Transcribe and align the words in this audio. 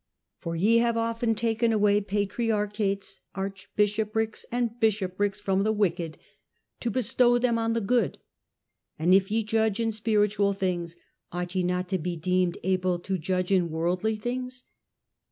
For 0.39 0.55
ye 0.55 0.79
have 0.79 0.97
often 0.97 1.35
taken 1.35 1.71
away 1.71 2.01
patriarchates, 2.01 3.19
archbishoprics, 3.35 4.47
and 4.51 4.79
bishop 4.79 5.19
rics 5.19 5.39
from 5.39 5.61
the 5.61 5.71
wicked, 5.71 6.17
to 6.79 6.89
bestow 6.89 7.37
them 7.37 7.59
on 7.59 7.73
the 7.73 7.81
good. 7.81 8.17
And 8.97 9.13
if 9.13 9.29
ye 9.29 9.43
judge 9.43 9.79
in 9.79 9.91
spiritual 9.91 10.53
things, 10.53 10.97
ought 11.31 11.53
ye 11.53 11.61
not 11.61 11.87
to 11.89 11.99
be 11.99 12.15
deemed 12.15 12.57
able 12.63 12.97
to 12.97 13.19
judge 13.19 13.51
in 13.51 13.69
worldly 13.69 14.15
things 14.15 14.63